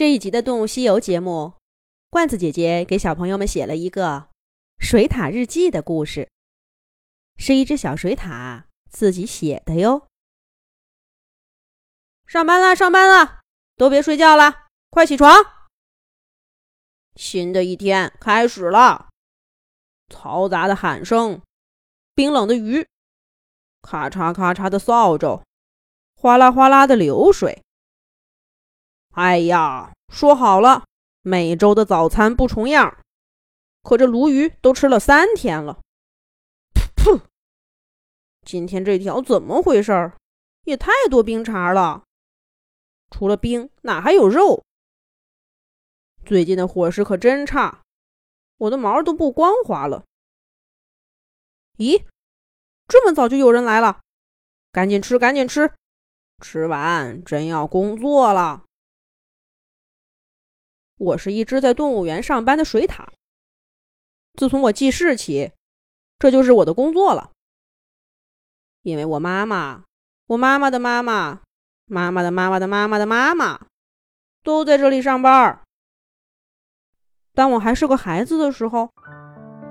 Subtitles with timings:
[0.00, 1.52] 这一集的《动物西游》节目，
[2.08, 4.30] 罐子姐姐给小朋友们写了一个
[4.82, 6.30] 《水獭日记》的故事，
[7.36, 10.06] 是一只小水獭自己写的哟。
[12.26, 13.40] 上班啦，上班啦，
[13.76, 15.34] 都别睡觉了，快起床！
[17.14, 19.10] 新的一天开始了，
[20.08, 21.42] 嘈杂的喊声，
[22.14, 22.88] 冰冷的鱼，
[23.82, 25.42] 咔嚓咔嚓的扫帚，
[26.16, 27.62] 哗啦哗啦的流水。
[29.10, 30.84] 哎呀，说好了
[31.22, 32.96] 每周的早餐不重样，
[33.82, 35.80] 可这鲈鱼都吃了三天了。
[36.94, 37.20] 噗！
[38.46, 40.12] 今天这条怎么回事？
[40.64, 42.04] 也太多冰碴了，
[43.10, 44.62] 除了冰哪还有肉？
[46.24, 47.82] 最近的伙食可真差，
[48.58, 50.04] 我的毛都不光滑了。
[51.78, 52.04] 咦，
[52.86, 54.00] 这么早就有人来了？
[54.70, 55.72] 赶紧吃，赶紧吃，
[56.40, 58.64] 吃完真要工作了。
[61.00, 63.06] 我是一只在动物园上班的水獭。
[64.34, 65.52] 自从我记事起，
[66.18, 67.30] 这就是我的工作了。
[68.82, 69.84] 因为我妈妈、
[70.26, 71.40] 我妈妈的妈妈、
[71.86, 73.66] 妈妈的妈妈的妈妈的妈妈
[74.44, 75.62] 都在这里上班。
[77.32, 78.90] 当我还是个孩子的时候，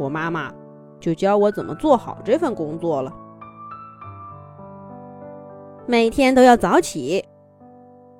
[0.00, 0.52] 我妈妈
[0.98, 3.12] 就教我怎么做好这份工作了。
[5.86, 7.24] 每天都要早起，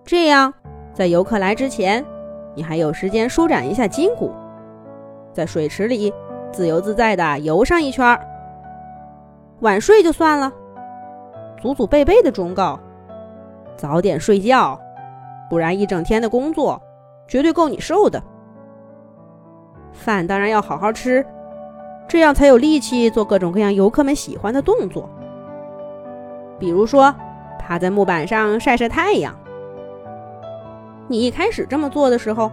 [0.04, 0.54] 这样
[0.94, 2.06] 在游客来之前。
[2.54, 4.32] 你还有时间舒展一下筋骨，
[5.32, 6.12] 在水池里
[6.52, 8.20] 自由自在地游上一圈儿。
[9.60, 10.52] 晚睡就算了，
[11.60, 12.78] 祖祖辈辈的忠告：
[13.76, 14.78] 早点睡觉，
[15.48, 16.80] 不然一整天的工作
[17.26, 18.22] 绝对够你受的。
[19.92, 21.24] 饭当然要好好吃，
[22.08, 25.08] 这样才有力气做各种各样游客们喜欢的动作，
[26.58, 27.14] 比如说
[27.58, 29.34] 趴在木板上晒晒太阳。
[31.08, 32.50] 你一开始这么做的时候，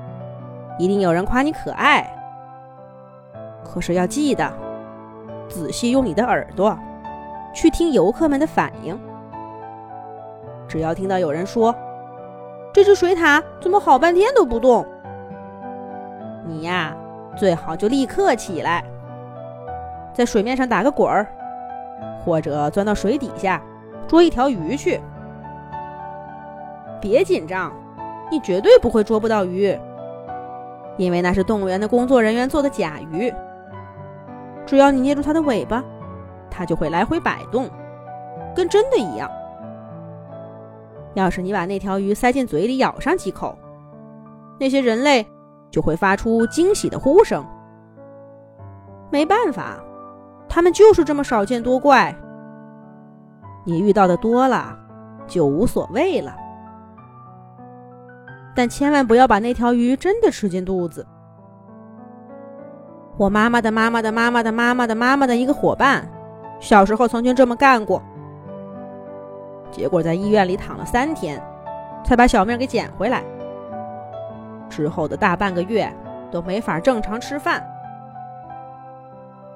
[0.78, 2.06] 一定有人夸你可爱。
[3.64, 4.52] 可是要记得，
[5.48, 6.78] 仔细用你的耳朵
[7.54, 9.00] 去听游客们的反应。
[10.68, 11.74] 只要听到有人说
[12.74, 14.86] ：“这只水獭怎么好半天都不动？”
[16.46, 16.96] 你呀，
[17.36, 18.84] 最好就立刻起来，
[20.14, 21.28] 在水面上打个滚儿，
[22.26, 23.62] 或者钻到水底下
[24.08, 25.00] 捉一条鱼去。
[27.00, 27.72] 别紧张。
[28.32, 29.78] 你绝对不会捉不到鱼，
[30.98, 33.34] 因为那是动物园的工作人员做的假鱼。
[34.66, 35.84] 只要你捏住它的尾巴，
[36.50, 37.68] 它就会来回摆动，
[38.56, 39.30] 跟真的一样。
[41.16, 43.58] 要是你把那条鱼塞进嘴里咬上几口，
[44.60, 45.26] 那些人类
[45.72, 47.44] 就会发出惊喜的呼声。
[49.10, 49.78] 没办法，
[50.48, 52.16] 他们就是这么少见多怪。
[53.66, 54.78] 你遇到的多了，
[55.28, 56.36] 就无所谓了。
[58.60, 61.08] 但千万不要把那条鱼真的吃进肚子。
[63.16, 66.06] 我妈妈的妈妈的妈妈的妈妈的妈妈的一个伙伴，
[66.60, 68.04] 小时候曾经这么干过，
[69.72, 71.42] 结果在医院里躺了三天，
[72.04, 73.24] 才把小命给捡回来。
[74.70, 75.90] 之后的大半个月
[76.30, 77.66] 都没法正常吃饭。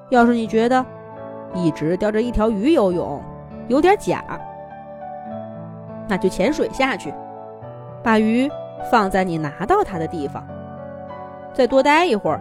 [0.08, 0.82] 要是你觉得
[1.52, 3.22] 一直叼着一条鱼游泳
[3.68, 4.24] 有点假，
[6.08, 7.12] 那就潜水下去，
[8.02, 8.50] 把鱼。
[8.90, 10.44] 放在你拿到它的地方，
[11.52, 12.40] 再多待一会儿。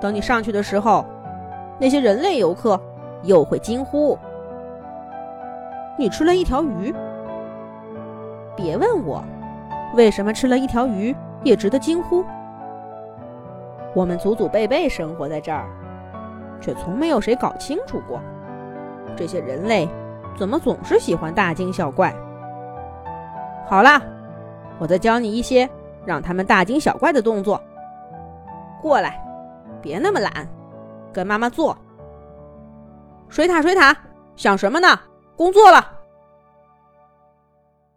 [0.00, 1.04] 等你上去的时候，
[1.78, 2.80] 那些人类游客
[3.22, 4.18] 又会惊呼
[5.98, 6.94] ：“你吃了一条鱼！”
[8.56, 9.22] 别问我，
[9.94, 12.24] 为什么吃了一条鱼也值得惊呼。
[13.94, 15.66] 我们祖祖辈辈生活在这儿，
[16.60, 18.20] 却从没有谁搞清楚过，
[19.16, 19.88] 这些人类
[20.36, 22.12] 怎么总是喜欢大惊小怪。
[23.66, 24.02] 好啦。
[24.78, 25.68] 我再教你一些
[26.04, 27.62] 让他们大惊小怪的动作。
[28.80, 29.22] 过来，
[29.80, 30.48] 别那么懒，
[31.12, 31.76] 跟妈妈做。
[33.28, 33.96] 水獭，水獭，
[34.36, 34.88] 想什么呢？
[35.36, 36.00] 工作了。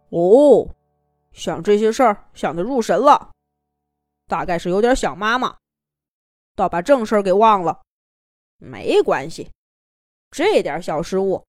[0.09, 0.69] 哦，
[1.31, 3.31] 想这些事儿想得入神了，
[4.27, 5.55] 大概是有点想妈妈，
[6.55, 7.81] 倒把正事儿给忘了。
[8.57, 9.51] 没关系，
[10.31, 11.43] 这点小失误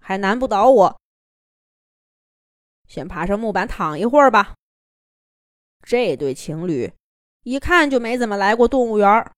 [0.00, 0.96] 还难不倒我。
[2.88, 4.54] 先爬上木板躺一会儿吧。
[5.88, 6.92] 这对情侣
[7.44, 9.32] 一看就没怎么来过动物园儿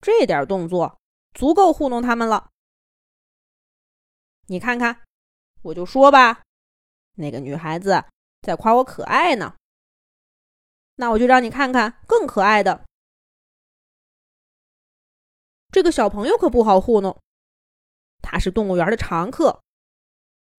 [0.00, 0.98] 这点动作
[1.34, 2.48] 足够糊弄他们了。
[4.46, 5.02] 你看看，
[5.60, 6.44] 我就说吧，
[7.16, 8.06] 那个女孩子
[8.40, 9.54] 在夸我可爱呢。
[10.94, 12.86] 那我就让你看看更可爱的。
[15.70, 17.20] 这个小朋友可不好糊弄，
[18.22, 19.60] 他是动物园的常客，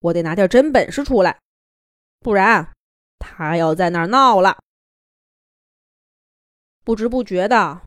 [0.01, 1.41] 我得拿点真本事出来，
[2.19, 2.71] 不然
[3.19, 4.63] 他要在那儿闹了。
[6.85, 7.83] 不知不觉的，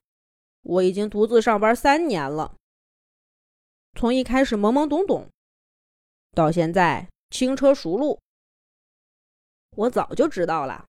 [0.64, 2.56] 我已经独自上班三年了。
[3.94, 5.30] 从一开始懵懵懂懂，
[6.32, 8.20] 到现在轻车熟路，
[9.76, 10.88] 我早就知道了，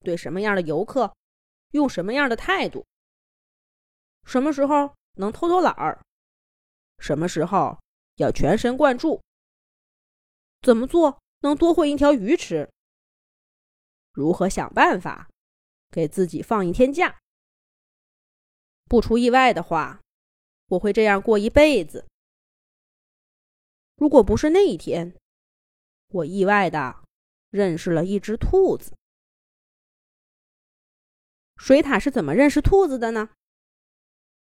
[0.00, 1.14] 对什么样的游客，
[1.72, 2.86] 用什么样的态度，
[4.24, 6.00] 什么时候能偷偷懒儿，
[6.98, 7.78] 什么时候
[8.14, 9.20] 要全神贯注，
[10.62, 12.70] 怎么做能多混一条鱼吃，
[14.12, 15.28] 如何想办法
[15.90, 17.18] 给自己放一天假。
[18.86, 20.00] 不出意外的话，
[20.68, 22.06] 我会这样过一辈子。
[23.96, 25.14] 如果不是那一天，
[26.08, 27.04] 我意外的
[27.50, 28.94] 认识了一只兔子。
[31.56, 33.30] 水獭是怎么认识兔子的呢？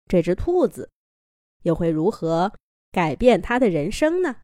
[0.07, 0.91] 这只兔子
[1.63, 2.53] 又会如何
[2.91, 4.43] 改变它的人生呢？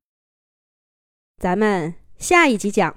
[1.37, 2.95] 咱们下一集讲。